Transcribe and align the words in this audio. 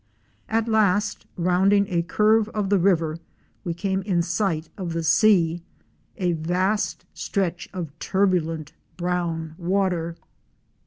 At 0.49 0.67
last, 0.67 1.27
rounding 1.37 1.85
a 1.87 2.01
curve 2.01 2.49
of 2.55 2.71
the 2.71 2.79
river 2.79 3.19
we 3.63 3.75
came 3.75 4.01
in 4.01 4.23
sight 4.23 4.67
of 4.75 4.93
the 4.93 5.03
sea—a 5.03 6.31
vast 6.31 7.05
stretch 7.13 7.69
of 7.71 7.91
turbulent 7.99 8.73
brown 8.97 9.53
water. 9.59 10.15